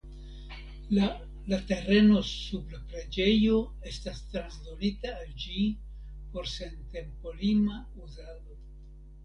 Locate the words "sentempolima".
6.57-7.81